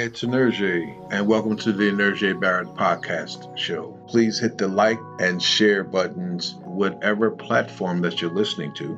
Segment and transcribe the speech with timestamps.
[0.00, 3.98] It's Energy, and welcome to the Energy Barrett podcast show.
[4.06, 8.96] Please hit the like and share buttons, whatever platform that you're listening to.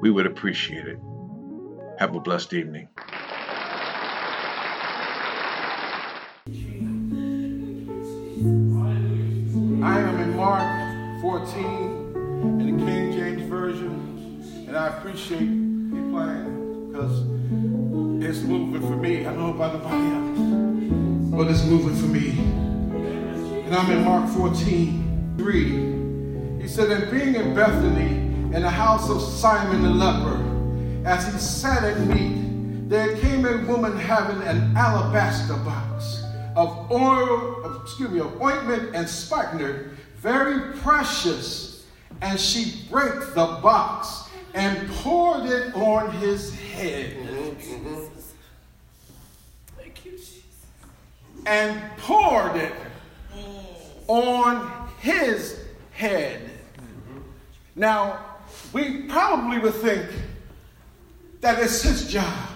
[0.00, 0.98] We would appreciate it.
[2.00, 2.88] Have a blessed evening.
[9.80, 11.64] I am in Mark 14
[12.58, 17.28] in the King James Version, and I appreciate you playing because
[18.24, 19.20] it's moving for me.
[19.20, 20.31] I don't know about nobody else,
[21.32, 22.30] but it's moving for me.
[23.64, 26.62] And I'm in Mark 14, 3.
[26.62, 28.16] He said, And being in Bethany,
[28.54, 33.64] in the house of Simon the leper, as he sat at meat, there came a
[33.64, 36.22] woman having an alabaster box
[36.54, 41.86] of oil, of, excuse me, of ointment and spikenard, very precious.
[42.20, 47.16] And she broke the box and poured it on his head.
[47.16, 48.21] Mm-hmm, mm-hmm.
[51.46, 52.72] And poured it
[53.34, 53.64] mm.
[54.08, 55.58] on his
[55.92, 56.40] head.
[57.74, 58.24] Now,
[58.72, 60.06] we probably would think
[61.40, 62.48] that it's his job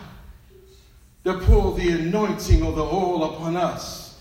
[1.25, 4.20] to pour the anointing of the oil upon us.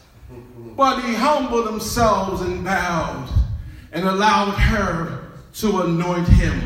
[0.75, 3.29] But he humbled himself and bowed
[3.91, 6.61] and allowed her to anoint him.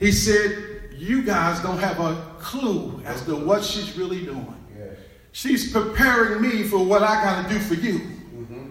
[0.00, 4.54] He said, You guys don't have a clue as to what she's really doing.
[5.36, 7.98] She's preparing me for what I got to do for you.
[7.98, 8.70] Mm-hmm.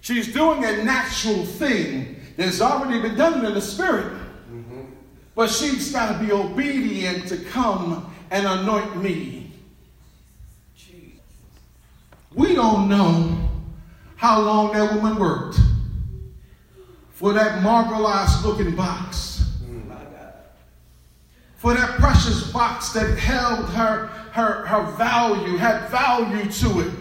[0.00, 4.06] She's doing a natural thing that's already been done in the spirit.
[4.50, 4.84] Mm-hmm.
[5.34, 9.52] But she's got to be obedient to come and anoint me.
[12.32, 13.46] We don't know
[14.16, 15.60] how long that woman worked
[17.10, 19.33] for that marbleized looking box.
[21.64, 26.92] For that precious box that held her, her, her value, had value to it.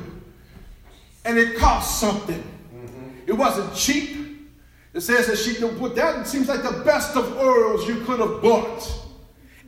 [1.26, 2.42] And it cost something.
[2.74, 3.10] Mm-hmm.
[3.28, 4.48] It wasn't cheap.
[4.94, 8.22] It says that she could put that seems like the best of oils you could
[8.22, 8.90] have bought.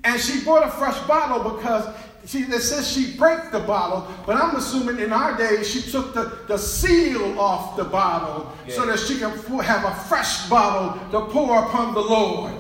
[0.06, 1.94] And she bought a fresh bottle because
[2.26, 6.14] she it says she broke the bottle, but I'm assuming in our days she took
[6.14, 8.76] the, the seal off the bottle yeah.
[8.76, 12.54] so that she can have a fresh bottle to pour upon the Lord.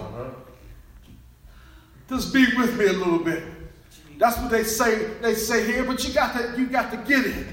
[2.07, 3.43] Just be with me a little bit.
[4.17, 7.25] That's what they say, they say here, but you got to you got to get
[7.25, 7.47] it.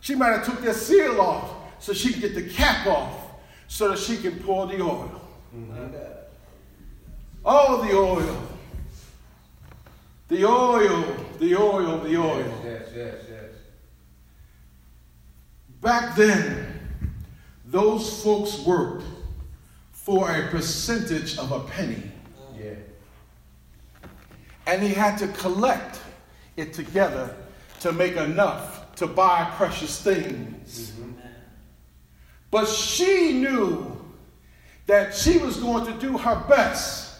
[0.00, 3.14] She might have took that seal off so she can get the cap off
[3.68, 5.20] so that she can pour the oil.
[5.54, 5.94] Mm-hmm.
[7.44, 8.48] Oh, the oil.
[10.28, 12.60] The oil, the oil, the oil.
[12.62, 13.44] Yes, yes, yes.
[15.80, 16.78] Back then,
[17.64, 19.04] those folks worked
[19.92, 22.07] for a percentage of a penny.
[24.68, 25.98] And he had to collect
[26.58, 27.34] it together
[27.80, 30.90] to make enough to buy precious things.
[30.90, 31.12] Mm-hmm.
[32.50, 33.96] But she knew
[34.86, 37.18] that she was going to do her best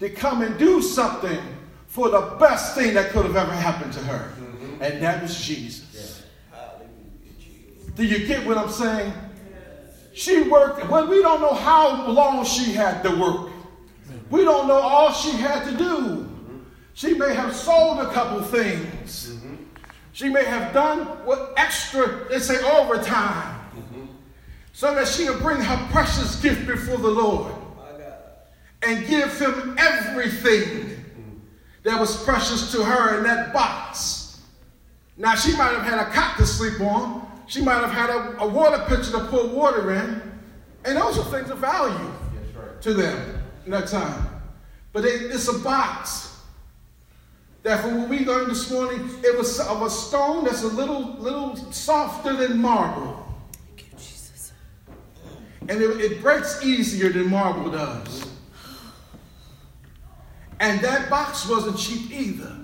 [0.00, 1.38] to come and do something
[1.86, 4.32] for the best thing that could have ever happened to her.
[4.34, 4.82] Mm-hmm.
[4.82, 6.26] And that was Jesus.
[6.52, 6.66] Yeah.
[7.94, 9.12] Do you get what I'm saying?
[10.14, 13.52] She worked, well, we don't know how long she had to work.
[14.30, 16.26] We don't know all she had to do.
[16.94, 19.30] She may have sold a couple things.
[19.30, 19.54] Mm-hmm.
[20.12, 23.60] She may have done what extra, they say overtime
[24.80, 27.52] so that she would bring her precious gift before the Lord
[28.82, 31.04] and give him everything
[31.82, 34.40] that was precious to her in that box.
[35.18, 38.40] Now, she might have had a cot to sleep on, she might have had a,
[38.40, 40.22] a water pitcher to pour water in,
[40.86, 41.94] and those are things of value
[42.56, 42.80] right.
[42.80, 44.28] to them in that time.
[44.94, 46.29] But it, it's a box.
[47.62, 51.14] That from what we learned this morning, it was of a stone that's a little,
[51.18, 53.20] little softer than marble
[55.70, 58.28] and it, it breaks easier than marble does.
[60.58, 62.56] And that box wasn't cheap either.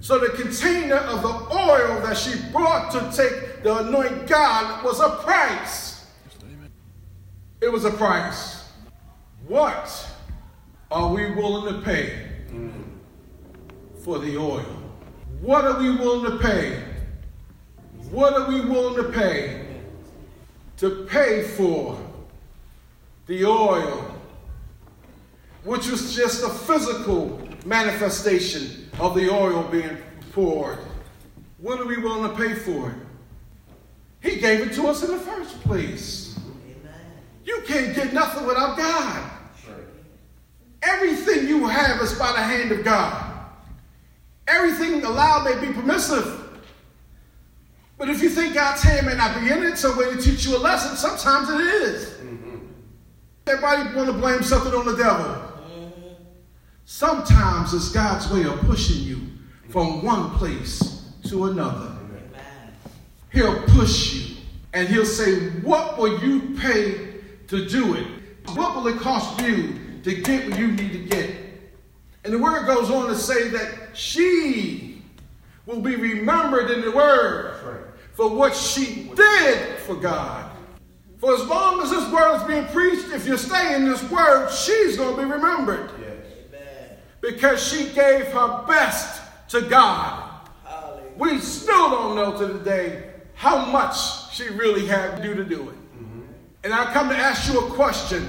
[0.00, 5.00] So the container of the oil that she brought to take the anoint God was
[5.00, 6.06] a price.
[7.60, 8.68] It was a price.
[9.48, 10.08] What
[10.92, 12.28] are we willing to pay
[14.06, 14.64] for the oil?
[15.40, 16.80] What are we willing to pay?
[18.12, 19.66] What are we willing to pay
[20.76, 21.98] to pay for
[23.26, 24.14] the oil,
[25.64, 29.96] which was just a physical manifestation of the oil being
[30.30, 30.78] poured.
[31.58, 32.96] What are we willing to pay for it?
[34.20, 36.38] He gave it to us in the first place.
[36.38, 37.00] Amen.
[37.44, 39.32] You can't get nothing without God.
[40.82, 43.25] Everything you have is by the hand of God.
[44.48, 46.42] Everything allowed may be permissive,
[47.98, 50.44] But if you think God's hand may not be in it, some way to teach
[50.46, 52.08] you a lesson, sometimes it is.
[52.10, 52.56] Mm-hmm.
[53.46, 55.24] Everybody want to blame something on the devil.
[55.24, 56.22] Mm-hmm.
[56.84, 59.22] Sometimes it's God's way of pushing you
[59.70, 61.96] from one place to another.
[63.32, 64.36] He'll push you
[64.72, 68.06] and he'll say, What will you pay to do it?
[68.54, 71.45] What will it cost you to get what you need to get?
[72.26, 75.00] And the word goes on to say that she
[75.64, 77.54] will be remembered in the word
[78.14, 80.50] for what she did for God.
[81.18, 84.50] For as long as this word is being preached, if you stay in this word,
[84.50, 85.88] she's going to be remembered.
[86.00, 86.98] Yes.
[87.20, 90.48] Because she gave her best to God.
[91.16, 95.44] We still don't know to the day how much she really had to do to
[95.44, 95.76] do it.
[95.96, 96.22] Mm-hmm.
[96.64, 98.28] And I come to ask you a question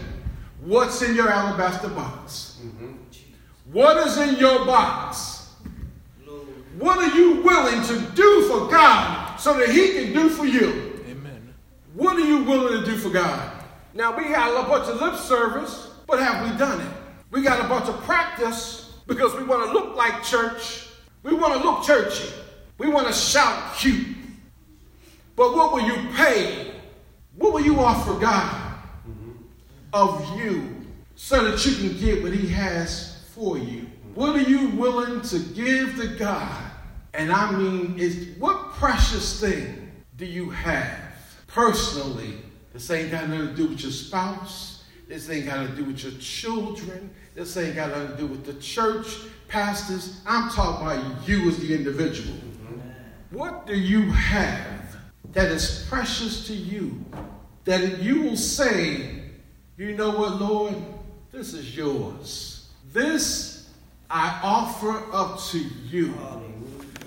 [0.62, 2.60] What's in your alabaster box?
[2.64, 2.97] Mm-hmm.
[3.72, 5.54] What is in your box?
[6.78, 11.02] What are you willing to do for God so that He can do for you?
[11.10, 11.54] Amen.
[11.94, 13.52] What are you willing to do for God?
[13.94, 16.94] Now, we got a bunch of lip service, but have we done it?
[17.32, 20.88] We got a bunch of practice because we want to look like church.
[21.24, 22.32] We want to look churchy.
[22.78, 24.16] We want to shout cute.
[25.36, 26.72] But what will you pay?
[27.36, 28.76] What will you offer God
[29.94, 30.86] of you
[31.16, 33.88] so that you can get what He has for you?
[34.16, 36.72] What are you willing to give to God?
[37.14, 41.00] And I mean, is what precious thing do you have
[41.46, 42.34] personally?
[42.74, 44.86] This ain't got nothing to do with your spouse.
[45.08, 47.12] This ain't got to do with your children.
[47.36, 49.08] This ain't got nothing to do with the church,
[49.48, 50.22] pastors.
[50.26, 52.36] I'm talking about you as the individual.
[53.30, 54.98] What do you have
[55.34, 57.06] that is precious to you,
[57.66, 59.24] that you will say,
[59.78, 60.76] You know what, Lord?
[61.32, 62.57] This is yours.
[62.94, 63.70] This
[64.10, 66.14] I offer up to you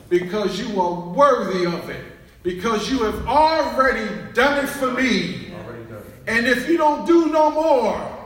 [0.09, 2.05] because you are worthy of it,
[2.43, 5.53] because you have already done it for me.
[6.27, 8.19] And if you don't do no more,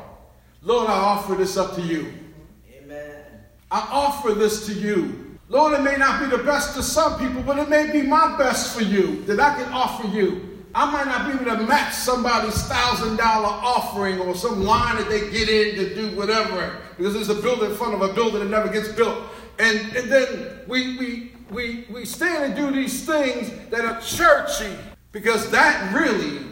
[0.63, 2.13] Lord, I offer this up to you.
[2.75, 3.23] Amen.
[3.71, 5.39] I offer this to you.
[5.49, 8.37] Lord, it may not be the best to some people, but it may be my
[8.37, 10.54] best for you that I can offer you.
[10.75, 15.09] I might not be able to match somebody's thousand dollar offering or some line that
[15.09, 18.41] they get in to do whatever because there's a building in front of a building
[18.41, 19.19] that never gets built.
[19.61, 24.77] And, and then we, we, we, we stand and do these things that are churchy
[25.13, 26.45] because that really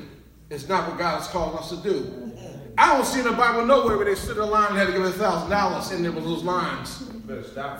[0.51, 2.33] is not what God has called us to do.
[2.79, 4.93] I don't see in the Bible nowhere where they stood in line and had to
[4.93, 7.11] give a thousand dollars in there with those lines.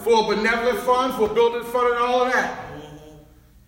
[0.01, 2.69] For a benevolent fund, for building fund, and all of that.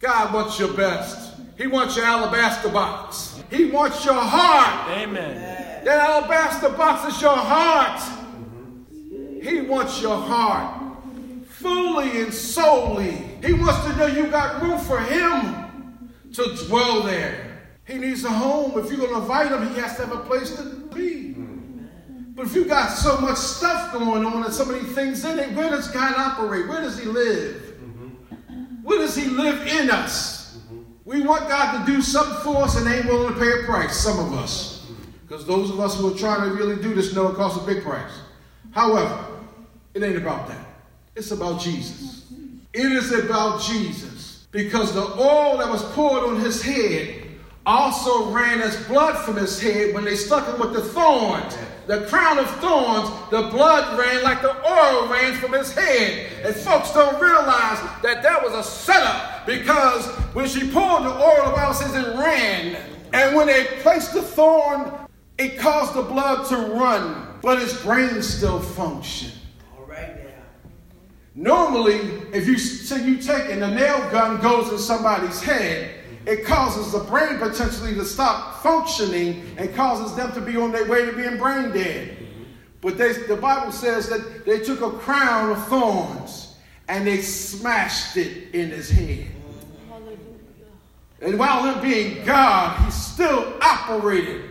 [0.00, 1.23] God wants your best.
[1.56, 3.42] He wants your alabaster box.
[3.50, 4.90] He wants your heart.
[4.98, 5.84] Amen.
[5.84, 8.00] That alabaster box is your heart.
[9.42, 10.82] He wants your heart
[11.46, 13.12] fully and solely.
[13.44, 17.60] He wants to know you got room for him to dwell there.
[17.86, 18.78] He needs a home.
[18.78, 20.64] If you're going to invite him, he has to have a place to
[20.94, 21.34] be.
[22.34, 25.52] But if you got so much stuff going on and so many things in it,
[25.52, 26.66] where does God operate?
[26.66, 27.76] Where does He live?
[28.82, 30.43] Where does He live in us?
[31.04, 33.96] We want God to do something for us and ain't willing to pay a price,
[33.96, 34.86] some of us.
[35.26, 37.66] Because those of us who are trying to really do this know it costs a
[37.66, 38.12] big price.
[38.70, 39.24] However,
[39.92, 40.66] it ain't about that.
[41.14, 42.32] It's about Jesus.
[42.72, 44.46] It is about Jesus.
[44.50, 47.22] Because the oil that was poured on his head
[47.66, 52.06] also ran as blood from his head when they stuck him with the thorns the
[52.06, 56.32] crown of thorns, the blood ran like the oil ran from his head.
[56.44, 61.50] And folks don't realize that that was a setup because when she poured the oil,
[61.50, 62.76] the Bible says it ran.
[63.12, 64.92] And when they placed the thorn,
[65.36, 69.32] it caused the blood to run, but his brain still functioned.
[69.76, 70.30] All right now.
[71.34, 71.96] Normally,
[72.32, 76.92] if you say you take and the nail gun goes in somebody's head, it causes
[76.92, 81.12] the brain potentially to stop functioning and causes them to be on their way to
[81.12, 82.16] being brain dead.
[82.80, 86.56] But they, the Bible says that they took a crown of thorns
[86.88, 89.26] and they smashed it in his head.
[91.20, 94.44] And while him being God, he still operated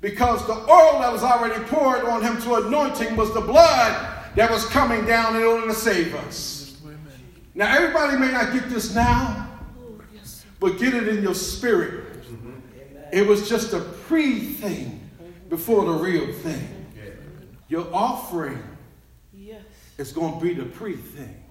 [0.00, 4.50] because the oil that was already poured on him to anointing was the blood that
[4.50, 6.76] was coming down in order to save us.
[7.54, 9.43] Now, everybody may not get this now,
[10.64, 12.06] but get it in your spirit.
[13.12, 15.10] It was just a pre thing
[15.50, 16.86] before the real thing.
[17.68, 18.62] Your offering
[19.34, 19.60] yes.
[19.98, 21.44] is going to be the pre thing.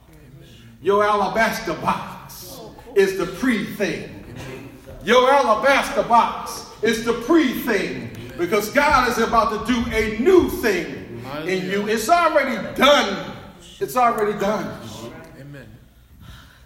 [0.81, 2.59] Your alabaster box
[2.95, 4.25] is the pre thing.
[5.03, 10.49] Your alabaster box is the pre thing because God is about to do a new
[10.49, 11.87] thing in you.
[11.87, 13.31] It's already done.
[13.79, 14.81] It's already done.
[15.39, 15.67] Amen.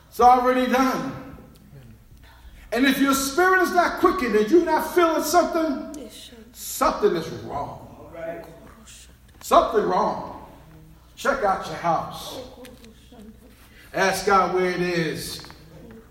[0.07, 1.26] It's already done.
[2.71, 6.09] And if your spirit is not quickened and you're not feeling something,
[6.51, 8.11] something is wrong.
[9.41, 10.45] Something wrong.
[11.15, 12.39] Check out your house.
[13.93, 15.43] Ask God where it is.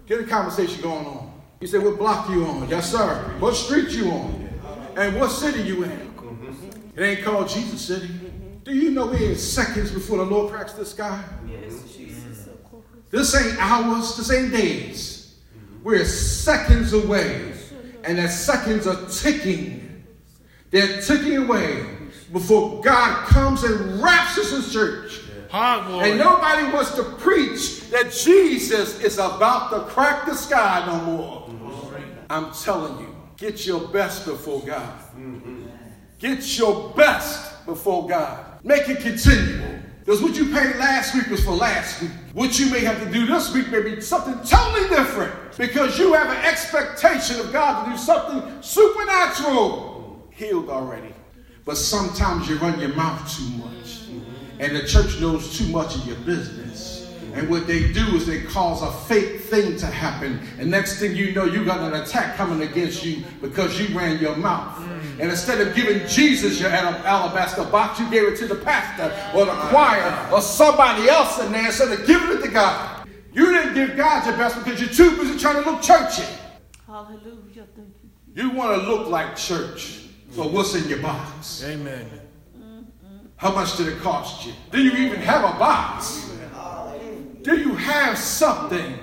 [0.06, 1.32] Get a conversation going on.
[1.60, 2.68] You say, what block you on?
[2.68, 3.34] Yes, sir.
[3.38, 4.48] What street you on?
[4.96, 6.14] And what city you in?
[6.96, 8.08] It ain't called Jesus City.
[8.64, 11.22] Do you know we're in seconds before the Lord cracks the sky?
[11.48, 12.48] Yes, Jesus.
[13.10, 15.15] This ain't hours, this ain't days.
[15.87, 17.52] We're seconds away.
[18.02, 20.05] And that seconds are ticking.
[20.73, 21.87] They're ticking away
[22.33, 25.21] before God comes and raptures his church.
[25.52, 31.50] And nobody wants to preach that Jesus is about to crack the sky no more.
[32.31, 34.93] I'm telling you, get your best before God.
[36.19, 38.45] Get your best before God.
[38.64, 39.78] Make it continual.
[40.06, 42.12] Because what you paid last week was for last week.
[42.32, 45.34] What you may have to do this week may be something totally different.
[45.58, 50.28] Because you have an expectation of God to do something supernatural.
[50.30, 51.12] Healed already.
[51.64, 54.02] But sometimes you run your mouth too much.
[54.60, 56.86] And the church knows too much of your business.
[57.37, 60.40] And what they do is they cause a fake thing to happen.
[60.59, 64.19] And next thing you know, you got an attack coming against you because you ran
[64.21, 64.83] your mouth.
[65.21, 69.45] And instead of giving Jesus your alabaster box, you gave it to the pastor or
[69.45, 73.07] the choir or somebody else in there instead of giving it to God.
[73.33, 76.25] You didn't give God your best because you're too busy trying to look churchy.
[76.87, 77.66] Hallelujah.
[78.35, 80.05] You want to look like church.
[80.31, 81.62] So what's in your box?
[81.64, 82.09] Amen.
[83.37, 84.55] How much did it cost you?
[84.73, 86.33] Do you even have a box?
[87.46, 88.98] Do you have something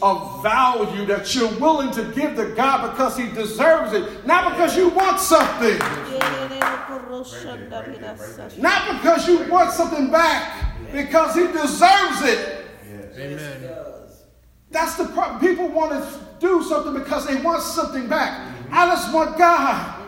[0.00, 4.24] of value that you're willing to give to God because He deserves it?
[4.24, 5.76] Not because you want something.
[8.62, 12.64] Not because you want something back, because He deserves it.
[13.18, 13.68] Amen.
[14.70, 15.40] That's the problem.
[15.40, 18.54] People want to do something because they want something back.
[18.70, 20.00] I just want God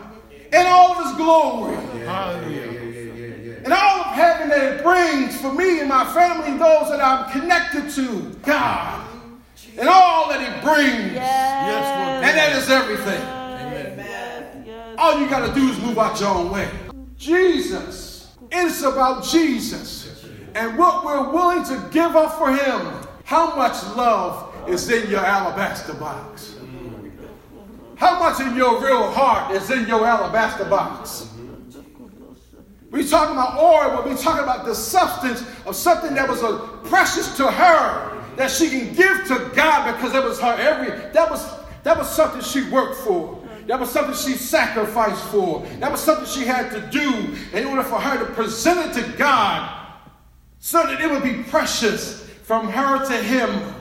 [0.53, 1.75] in all of His glory.
[2.05, 2.83] Hallelujah
[3.63, 7.31] and all of heaven that it brings for me and my family those that I'm
[7.31, 8.35] connected to.
[8.43, 9.07] God.
[9.77, 11.13] And all that He brings.
[11.13, 12.23] Yes.
[12.23, 13.21] and that is everything.
[13.21, 14.95] Amen.
[14.97, 16.69] All you got to do is move out your own way.
[17.17, 18.35] Jesus.
[18.51, 20.25] It's about Jesus.
[20.53, 23.07] And what we're willing to give up for Him.
[23.23, 26.55] How much love is in your alabaster box?
[27.95, 31.32] How much in your real heart is in your alabaster box?
[32.93, 36.59] We're talking about oil, but we're talking about the substance of something that was a
[36.83, 41.27] precious to her that she can give to God because that was her every that
[41.27, 41.43] was
[41.81, 43.41] that was something she worked for.
[43.65, 45.65] That was something she sacrificed for.
[45.79, 49.17] That was something she had to do in order for her to present it to
[49.17, 49.87] God
[50.59, 53.73] so that it would be precious from her to him.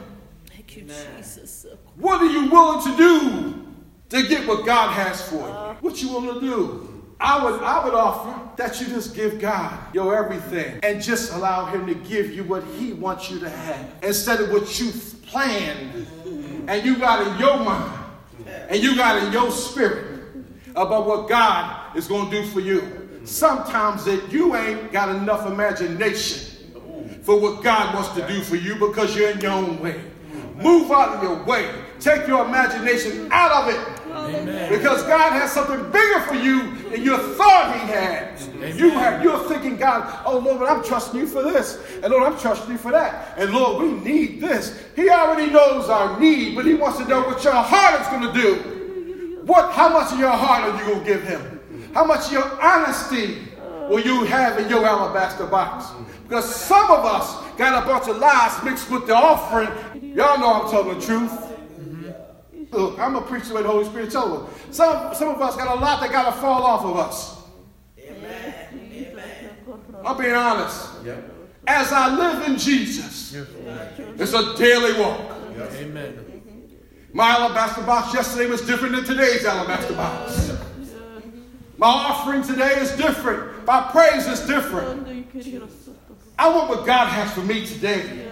[0.46, 1.66] Thank you, Jesus.
[1.96, 3.66] What are you willing to do
[4.08, 5.42] to get what God has for you?
[5.42, 6.91] Uh, what you willing to do?
[7.22, 11.66] I would, I would offer that you just give God your everything and just allow
[11.66, 16.08] Him to give you what He wants you to have instead of what you've planned
[16.66, 18.00] and you got in your mind
[18.68, 20.20] and you got in your spirit
[20.74, 23.20] about what God is going to do for you.
[23.24, 26.72] Sometimes that you ain't got enough imagination
[27.22, 30.00] for what God wants to do for you because you're in your own way.
[30.56, 31.70] Move out of your way.
[32.00, 34.72] Take your imagination out of it Amen.
[34.72, 38.40] Because God has something bigger for you than you thought He had.
[38.40, 38.78] Amen.
[38.78, 42.38] You have you're thinking, God, oh Lord, I'm trusting you for this, and Lord, I'm
[42.38, 44.82] trusting you for that, and Lord, we need this.
[44.94, 48.32] He already knows our need, but He wants to know what your heart is going
[48.32, 49.42] to do.
[49.44, 49.72] What?
[49.72, 51.60] How much of your heart are you going to give Him?
[51.94, 53.38] How much of your honesty
[53.88, 55.86] will you have in your alabaster box?
[56.22, 59.68] Because some of us got a bunch of lies mixed with the offering.
[60.14, 61.51] Y'all know I'm telling the truth.
[62.72, 64.50] Look, I'm a preacher the way the Holy Spirit told us.
[64.70, 67.42] Some, some of us got a lot that got to fall off of us.
[67.98, 68.54] Amen.
[68.92, 69.50] Amen.
[70.04, 70.88] I'm being honest.
[71.04, 71.30] Yep.
[71.66, 75.20] As I live in Jesus, it's a daily walk.
[75.76, 76.42] Amen.
[77.12, 80.52] My alabaster box yesterday was different than today's alabaster box.
[81.76, 83.66] My offering today is different.
[83.66, 85.06] My praise is different.
[86.38, 88.28] I want what God has for me today.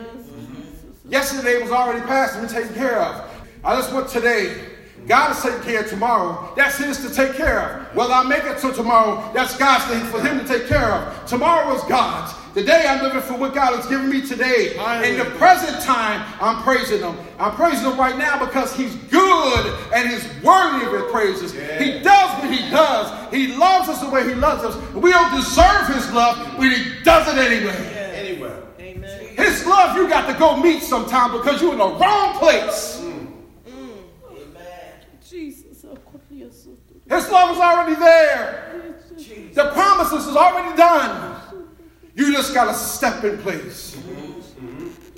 [1.08, 3.30] Yesterday was already past and taken care of.
[3.62, 4.68] I just want today.
[5.06, 6.52] God is taking care of tomorrow.
[6.56, 7.96] That's His to take care of.
[7.96, 11.26] Whether I make it to tomorrow, that's God's thing for Him to take care of.
[11.26, 12.32] Tomorrow is God's.
[12.54, 14.72] Today I'm living for what God has given me today.
[15.08, 17.16] In the present time, I'm praising Him.
[17.38, 21.54] I'm praising Him right now because He's good and He's worthy of His praises.
[21.54, 21.82] Yeah.
[21.82, 23.32] He does what He does.
[23.32, 24.94] He loves us the way He loves us.
[24.94, 27.76] We don't deserve His love, but He does it anyway.
[27.92, 28.00] Yeah.
[28.14, 28.62] Anyway.
[28.80, 29.36] Amen.
[29.36, 33.09] His love you got to go meet sometime because you're in the wrong place.
[37.10, 38.94] His love is already there.
[39.52, 41.40] The promises is already done.
[42.14, 44.00] You just got to step in place.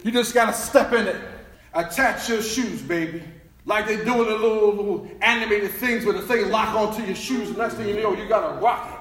[0.02, 1.16] You just got to step in it.
[1.74, 3.22] Attach your shoes, baby.
[3.66, 7.14] Like they do in the little, little animated things where the thing lock onto your
[7.14, 7.48] shoes.
[7.48, 8.98] And next thing you know, you got a rocket.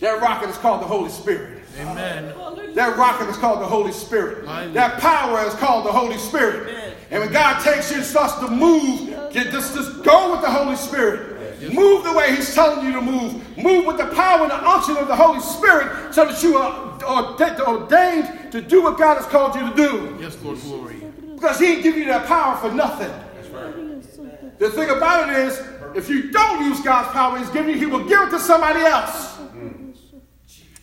[0.00, 1.62] That rocket is called the Holy Spirit.
[1.80, 2.34] Amen.
[2.74, 4.46] That rocket is called the Holy Spirit.
[4.46, 4.74] Hallelujah.
[4.74, 6.94] That power is called the Holy Spirit.
[7.10, 10.50] And when God takes you and starts to move, get just, just go with the
[10.50, 11.33] Holy Spirit.
[11.72, 13.58] Move the way He's telling you to move.
[13.58, 17.02] Move with the power and the unction of the Holy Spirit so that you are
[17.66, 20.16] ordained to do what God has called you to do.
[20.20, 21.02] Yes, Lord, glory.
[21.34, 23.12] Because He didn't give you that power for nothing.
[23.34, 24.58] That's right.
[24.58, 25.60] The thing about it is,
[25.94, 28.80] if you don't use God's power He's giving you, He will give it to somebody
[28.80, 29.36] else.
[29.38, 29.94] Mm.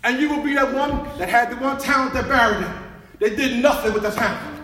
[0.03, 2.71] And you will be that one that had the one talent that buried it.
[3.19, 4.60] They did nothing with the talent.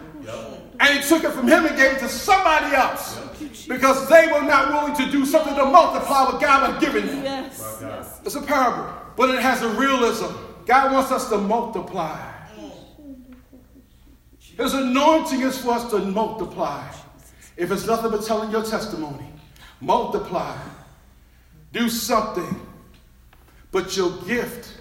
[0.79, 3.19] And he took it from him and gave it to somebody else.
[3.67, 7.23] Because they were not willing to do something to multiply what God had given them.
[7.23, 7.79] Yes.
[7.81, 8.21] Yes.
[8.25, 10.27] It's a parable, but it has a realism.
[10.65, 12.17] God wants us to multiply.
[14.57, 16.83] His anointing is for us to multiply.
[17.55, 19.31] If it's nothing but telling your testimony,
[19.81, 20.57] multiply.
[21.73, 22.61] Do something.
[23.71, 24.73] But your gift,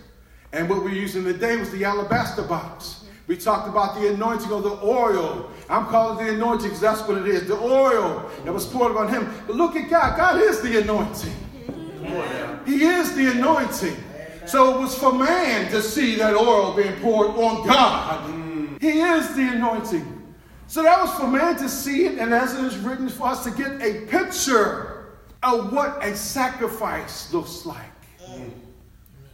[0.52, 3.04] and what we're using today was the alabaster box.
[3.26, 5.50] We talked about the anointing of the oil.
[5.68, 7.48] I'm calling the anointing because that's what it is.
[7.48, 9.32] The oil that was poured on him.
[9.46, 10.16] But look at God.
[10.16, 11.34] God is the anointing.
[12.64, 13.96] He is the anointing.
[14.46, 18.80] So it was for man to see that oil being poured on God.
[18.80, 20.12] He is the anointing.
[20.68, 23.44] So that was for man to see it, and as it is written for us
[23.44, 27.84] to get a picture of what a sacrifice looks like.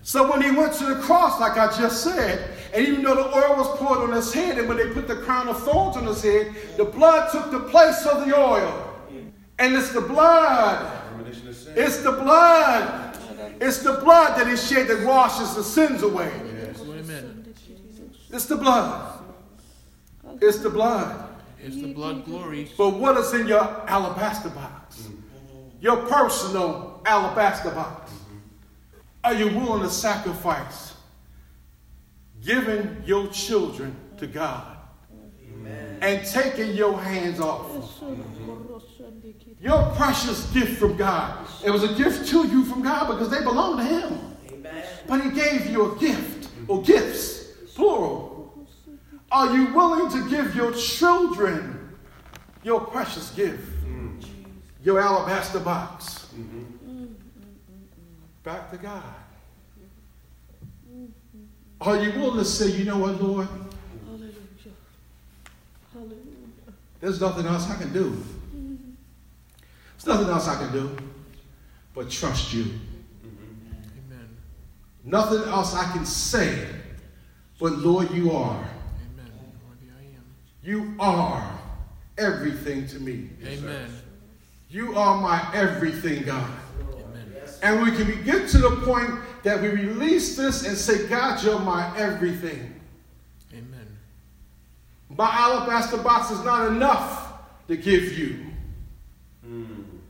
[0.02, 3.36] So when he went to the cross, like I just said, and even though the
[3.36, 6.06] oil was poured on his head, and when they put the crown of thorns on
[6.06, 8.88] his head, the blood took the place of the oil.
[9.58, 11.00] And it's the blood.
[11.76, 13.18] It's the blood.
[13.60, 16.32] It's the blood that he shed that washes the sins away.
[18.30, 19.22] It's the blood.
[20.40, 21.28] It's the blood.
[21.62, 22.70] It's the blood glory.
[22.78, 25.08] But what is in your alabaster box?
[25.80, 28.12] Your personal alabaster box.
[29.22, 30.91] Are you willing to sacrifice
[32.44, 34.76] giving your children to God
[36.00, 37.70] and taking your hands off?
[39.60, 41.46] Your precious gift from God.
[41.64, 44.36] It was a gift to you from God because they belong to Him.
[45.06, 48.66] But He gave you a gift or gifts, plural.
[49.30, 51.96] Are you willing to give your children
[52.62, 53.66] your precious gift?
[53.86, 54.22] Mm.
[54.82, 56.26] Your alabaster box.
[56.34, 57.06] Mm-hmm.
[58.42, 59.21] Back to God.
[61.84, 63.48] Are you willing to say, you know what, Lord?
[64.06, 64.32] Hallelujah.
[65.92, 66.16] Hallelujah.
[67.00, 68.22] There's nothing else I can do.
[69.92, 70.96] There's nothing else I can do
[71.92, 72.62] but trust you.
[72.62, 74.28] Amen.
[75.04, 76.68] Nothing else I can say
[77.58, 78.56] but, Lord, you are.
[78.56, 79.32] Amen.
[79.68, 80.24] Worthy I am.
[80.62, 81.58] You are
[82.16, 83.30] everything to me.
[83.44, 83.88] Amen.
[84.68, 86.50] You are my everything, God.
[87.62, 87.78] Amen.
[87.78, 89.10] And we can be- get to the point
[89.42, 92.74] that we release this and say, God, you're my everything.
[93.52, 93.86] Amen.
[95.08, 97.32] My alabaster box is not enough
[97.68, 98.46] to give you.
[99.44, 99.64] Hmm.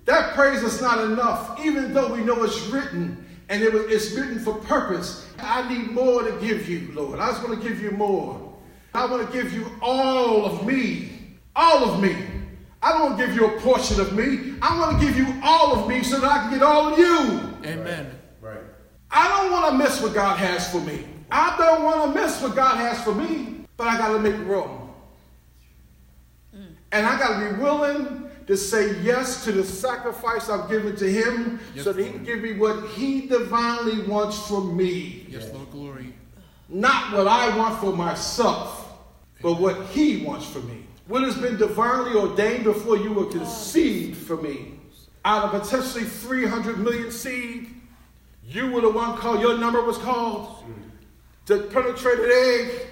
[0.04, 4.12] That praise is not enough, even though we know it's written and it was, it's
[4.12, 5.28] written for purpose.
[5.38, 7.20] I need more to give you, Lord.
[7.20, 8.52] I just want to give you more.
[8.94, 11.36] I want to give you all of me.
[11.54, 12.16] All of me.
[12.82, 14.54] I don't want to give you a portion of me.
[14.60, 16.98] I want to give you all of me so that I can get all of
[16.98, 17.40] you.
[17.64, 18.10] Amen.
[18.40, 18.58] Right.
[19.10, 21.04] I don't want to miss what God has for me.
[21.30, 24.34] I don't want to miss what God has for me, but I got to make
[24.48, 24.90] room.
[26.54, 26.66] Mm.
[26.90, 31.10] And I got to be willing to say yes to the sacrifice I've given to
[31.10, 35.26] Him Yes, so that He can give me what He divinely wants for me.
[35.30, 36.14] Yes, Lord, glory.
[36.68, 38.92] Not what I want for myself,
[39.40, 40.84] but what He wants for me.
[41.12, 44.80] What has been divinely ordained before you were conceived for me.
[45.26, 47.68] Out of potentially 300 million seed,
[48.42, 50.64] you were the one called, your number was called
[51.44, 52.86] to penetrate an egg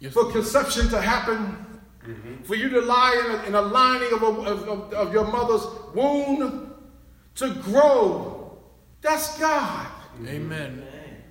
[0.00, 1.66] Yes, for conception to happen,
[2.08, 2.42] mm-hmm.
[2.44, 5.26] for you to lie in a, in a lining of, a, of, of- of your
[5.26, 6.74] mother's womb,
[7.34, 8.56] to grow.
[9.02, 9.86] That's God.
[9.86, 10.28] Mm-hmm.
[10.28, 10.86] Amen.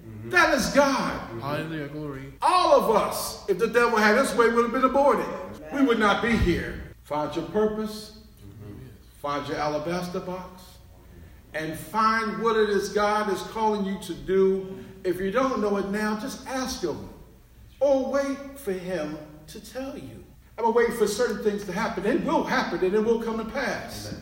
[0.08, 0.30] Mm-hmm.
[0.30, 1.42] That is God.
[1.42, 2.34] Hallelujah, glory.
[2.40, 5.26] All of us, if the devil had his way, would have been aborted.
[5.74, 6.82] We would not be here.
[7.04, 8.86] Find your purpose, mm-hmm.
[9.22, 10.64] find your alabaster box,
[11.54, 14.78] and find what it is God is calling you to do.
[15.04, 17.10] If you don't know it now, just ask Him.
[17.80, 20.24] Or wait for Him to tell you.
[20.58, 22.06] I'm waiting for certain things to happen.
[22.06, 24.16] It will happen and it will come to pass.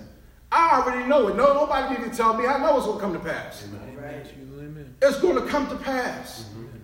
[0.52, 1.36] I already know it.
[1.36, 2.46] No, nobody need to tell me.
[2.48, 3.66] I know it's going to come to pass.
[3.66, 4.96] Amen.
[5.02, 6.44] It's going to come to pass.
[6.44, 6.78] Mm-hmm.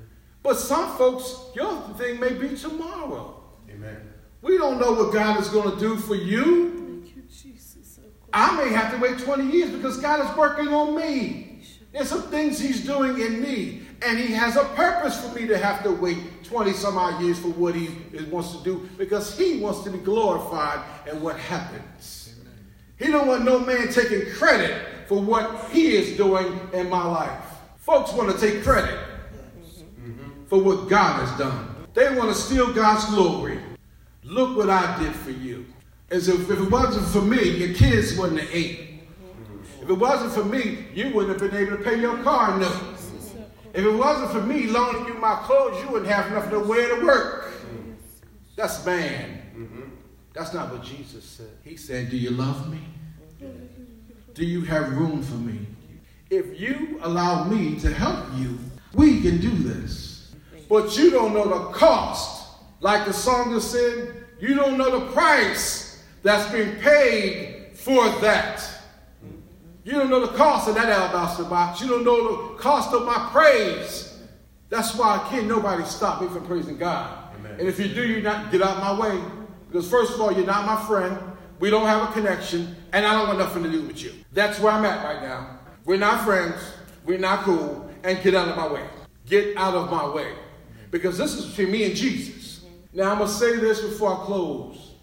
[0.44, 3.44] But some folks, your thing may be tomorrow.
[3.70, 4.07] Amen.
[4.42, 7.04] We don't know what God is going to do for you.
[7.16, 8.00] You, Jesus.
[8.32, 11.62] I may have to wait 20 years because God is working on me.
[11.92, 15.58] There's some things He's doing in me, and He has a purpose for me to
[15.58, 17.90] have to wait 20 some odd years for what He
[18.30, 22.36] wants to do because He wants to be glorified in what happens.
[23.00, 27.46] He don't want no man taking credit for what He is doing in my life.
[27.78, 29.00] Folks want to take credit
[30.00, 30.46] mm-hmm.
[30.46, 31.68] for what God has done.
[31.94, 33.60] They want to steal God's glory.
[34.28, 35.66] Look what I did for you.
[36.12, 39.00] As if, if it wasn't for me, your kids wouldn't have ate.
[39.82, 42.96] If it wasn't for me, you wouldn't have been able to pay your car note.
[43.74, 46.96] If it wasn't for me loaning you my clothes, you wouldn't have nothing to wear
[46.96, 47.54] to work.
[48.58, 49.44] That's man.
[50.34, 51.50] That's not what Jesus said.
[51.64, 52.80] He said, Do you love me?
[54.34, 55.66] Do you have room for me?
[56.30, 58.60] If you allow me to help you,
[58.94, 60.36] we can do this.
[60.68, 62.58] But you don't know the cost.
[62.82, 68.68] Like the song said, you don't know the price that's been paid for that.
[69.84, 71.82] You don't know the cost of that alabaster box.
[71.82, 74.20] You don't know the cost of my praise.
[74.70, 77.34] That's why I can't nobody stop me from praising God.
[77.36, 77.56] Amen.
[77.60, 79.24] And if you do, you not get out my way.
[79.68, 81.18] Because first of all, you're not my friend.
[81.60, 84.14] We don't have a connection, and I don't want nothing to do with you.
[84.34, 85.60] That's where I'm at right now.
[85.86, 86.56] We're not friends.
[87.06, 87.90] We're not cool.
[88.04, 88.86] And get out of my way.
[89.26, 90.34] Get out of my way.
[90.92, 92.37] Because this is between me and Jesus.
[92.98, 94.96] Now I'm gonna say this before I close.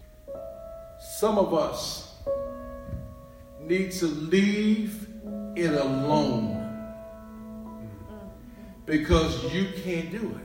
[0.99, 2.17] Some of us
[3.61, 5.07] need to leave
[5.55, 6.61] it alone
[8.85, 10.37] because you can't do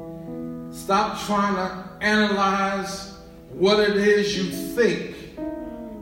[0.00, 0.74] it.
[0.74, 3.18] Stop trying to analyze
[3.52, 5.14] what it is you think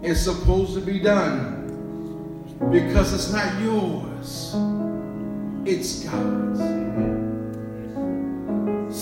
[0.02, 4.54] is supposed to be done because it's not yours,
[5.66, 6.79] it's God's.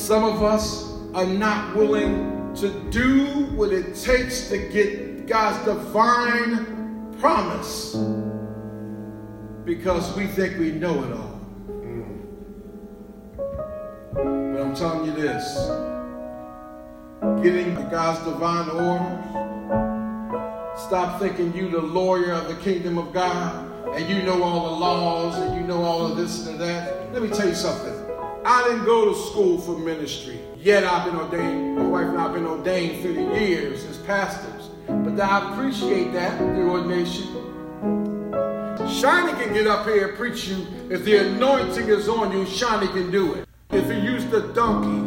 [0.09, 7.14] Some of us are not willing to do what it takes to get God's divine
[7.21, 7.94] promise
[9.66, 11.40] because we think we know it all.
[14.14, 15.44] But I'm telling you this
[17.42, 19.23] getting God's divine order,
[20.88, 24.77] stop thinking you the lawyer of the kingdom of God and you know all the
[24.81, 27.12] laws and you know all of this and that.
[27.12, 28.08] Let me tell you something.
[28.44, 30.38] I didn't go to school for ministry.
[30.57, 33.98] Yet I've been ordained, my wife and I have been ordained through the years as
[33.98, 34.70] pastors.
[34.87, 37.27] But I appreciate that, the ordination.
[38.88, 40.66] Shiny can get up here and preach you.
[40.90, 43.46] If the anointing is on you, Shiny can do it.
[43.70, 45.07] If he used the donkey,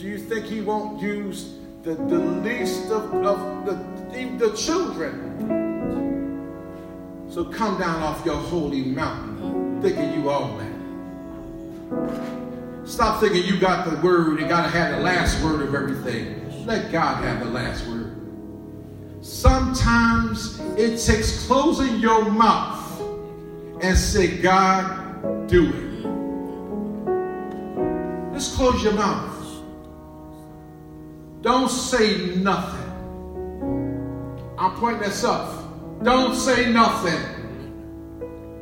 [0.00, 3.74] do you think he won't use the, the least of, of the,
[4.38, 5.24] the children?
[7.30, 9.37] So come down off your holy mountain
[9.82, 10.68] thinking you all that.
[12.88, 16.66] Stop thinking you got the word and got to have the last word of everything.
[16.66, 18.14] Let God have the last word.
[19.20, 23.00] Sometimes it takes closing your mouth
[23.82, 25.88] and say, God, do it.
[28.34, 29.34] Just close your mouth.
[31.42, 32.84] Don't say nothing.
[34.58, 35.64] I'm pointing at self.
[36.02, 37.20] Don't say nothing.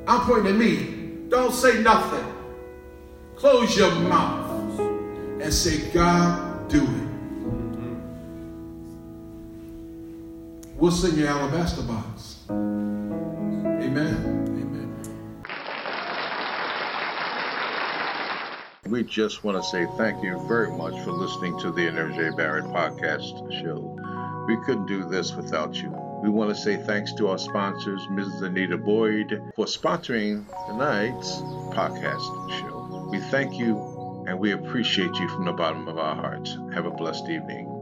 [0.07, 1.06] I'm pointing at me.
[1.29, 2.25] Don't say nothing.
[3.35, 4.79] Close your mouth
[5.41, 7.07] and say, God, do it.
[10.79, 12.37] What's in your alabaster box?
[12.51, 14.15] Amen.
[14.47, 14.95] Amen.
[18.89, 22.67] We just want to say thank you very much for listening to the Energy Barrett
[22.67, 23.97] podcast show.
[24.47, 26.06] We couldn't do this without you.
[26.23, 28.43] We want to say thanks to our sponsors, Mrs.
[28.43, 31.41] Anita Boyd, for sponsoring tonight's
[31.73, 33.09] podcast show.
[33.11, 36.57] We thank you and we appreciate you from the bottom of our hearts.
[36.75, 37.76] Have a blessed evening.